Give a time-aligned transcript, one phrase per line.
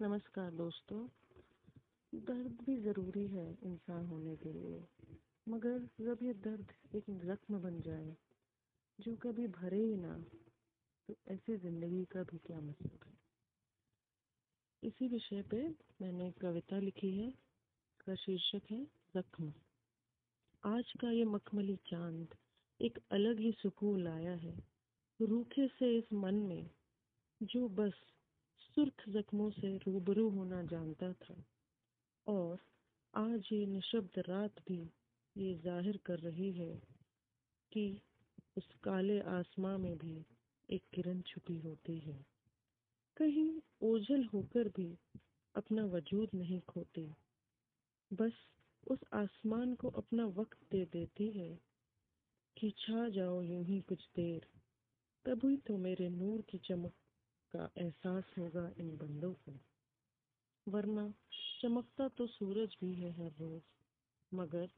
[0.00, 0.98] नमस्कार दोस्तों।
[2.12, 4.82] दर्द भी ज़रूरी है इंसान होने के लिए।
[5.48, 8.16] मगर जब ये दर्द एक जख्म बन जाए,
[8.98, 10.12] जो कभी भरे ही ना
[11.08, 13.12] तो ऐसे ज़िंदगी का भी क्या मतलब है?
[14.82, 15.62] इसी विषय पे
[16.02, 17.30] मैंने कविता लिखी है
[18.00, 18.84] का शीर्षक है
[19.16, 19.52] जख्म।
[20.62, 22.36] आज का ये मखमली चाँद
[22.80, 24.56] एक अलग ही सुकून लाया है,
[25.20, 26.70] रूखे से इस मन में,
[27.40, 28.00] जो बस
[28.78, 31.34] सुर्ख जख्मों से रूबरू होना जानता था
[32.26, 32.58] और
[33.14, 34.92] आज ये निशब्द रात भी
[35.36, 36.82] ये ज़ाहिर कर रही है
[37.72, 38.02] कि
[38.56, 40.26] उस काले आसमां में भी
[40.68, 42.26] एक किरण छुपी होती है।
[43.16, 44.98] कहीं ओझल होकर भी
[45.54, 47.16] अपना वजूद नहीं खोती।
[48.12, 48.32] बस
[48.86, 51.50] उस आसमान को अपना वक्त दे देती है
[52.56, 54.46] कि छा जाओ यूँ ही कुछ देर,
[55.24, 56.92] तभी तो मेरे नूर की चमक
[57.54, 59.52] का एहसास होगा इन बंदों को।
[60.66, 61.12] वरना
[61.60, 63.60] चमकता तो सूरज भी है हर रोज,
[64.32, 64.68] मगर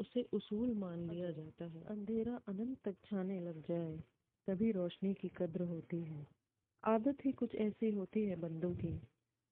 [0.00, 3.96] उसे उसूल मान लिया जाता है। अंधेरा अनंत तक छाने लग जाए,
[4.48, 6.26] तभी रोशनी की कद्र होती है।
[6.82, 8.92] आदत ही कुछ ऐसी होती है बंदों की,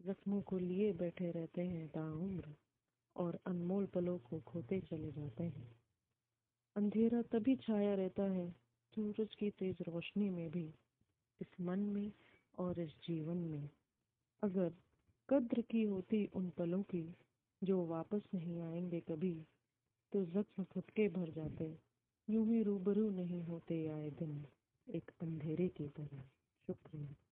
[0.01, 2.55] जख्मों को लिए बैठे रहते हैं ताउम्र
[3.17, 5.71] और अनमोल पलों को खोते चले जाते हैं।
[6.77, 8.51] अंधेरा तभी छाया रहता है,
[8.93, 10.67] सूरज की तेज रोशनी में भी।
[11.41, 12.11] इस मन में
[12.59, 13.71] और इस जीवन में
[14.43, 14.73] अगर
[15.29, 17.15] कद्र की होती उन पलों की
[17.63, 19.35] जो वापस नहीं आएँगे कभी
[20.13, 21.79] तो जख्म खुद के भर जाते,
[22.29, 24.45] यूँ ही रूबरू नहीं होते आए दिन
[24.87, 26.23] एक अंधेरे की तरह।